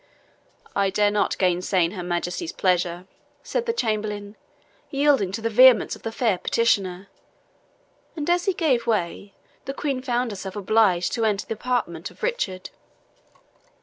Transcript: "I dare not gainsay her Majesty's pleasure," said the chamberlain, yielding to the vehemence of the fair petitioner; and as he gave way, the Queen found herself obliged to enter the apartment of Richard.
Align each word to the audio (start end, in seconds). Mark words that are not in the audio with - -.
"I 0.75 0.89
dare 0.89 1.11
not 1.11 1.37
gainsay 1.37 1.91
her 1.91 2.01
Majesty's 2.01 2.51
pleasure," 2.51 3.05
said 3.43 3.67
the 3.67 3.71
chamberlain, 3.71 4.35
yielding 4.89 5.31
to 5.33 5.41
the 5.41 5.49
vehemence 5.51 5.95
of 5.95 6.01
the 6.01 6.11
fair 6.11 6.39
petitioner; 6.39 7.07
and 8.15 8.27
as 8.27 8.45
he 8.45 8.53
gave 8.55 8.87
way, 8.87 9.35
the 9.65 9.75
Queen 9.75 10.01
found 10.01 10.31
herself 10.31 10.55
obliged 10.55 11.13
to 11.13 11.23
enter 11.23 11.45
the 11.45 11.53
apartment 11.53 12.09
of 12.09 12.23
Richard. 12.23 12.71